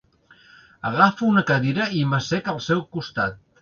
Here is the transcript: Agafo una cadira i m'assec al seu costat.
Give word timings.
Agafo 0.91 1.29
una 1.33 1.45
cadira 1.53 1.89
i 2.01 2.05
m'assec 2.15 2.53
al 2.57 2.67
seu 2.73 2.87
costat. 2.99 3.43